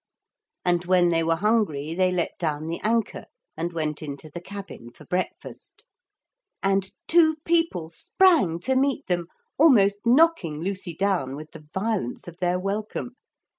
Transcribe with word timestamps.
And 0.65 0.83
when 0.85 1.09
they 1.09 1.21
were 1.21 1.35
hungry 1.35 1.93
they 1.93 2.09
let 2.11 2.35
down 2.39 2.65
the 2.65 2.79
anchor 2.79 3.25
and 3.55 3.71
went 3.71 4.01
into 4.01 4.31
the 4.31 4.41
cabin 4.41 4.89
for 4.89 5.05
breakfast. 5.05 5.85
And 6.63 6.89
two 7.07 7.35
people 7.45 7.87
sprang 7.89 8.59
to 8.61 8.75
meet 8.75 9.05
them, 9.05 9.27
almost 9.59 9.97
knocking 10.03 10.59
Lucy 10.59 10.95
down 10.95 11.35
with 11.35 11.51
the 11.51 11.67
violence 11.71 12.27
of 12.27 12.37
their 12.37 12.57
welcome. 12.59 13.11